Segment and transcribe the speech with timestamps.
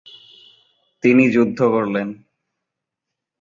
[1.03, 2.07] তিনি যুদ্ধ করলেন।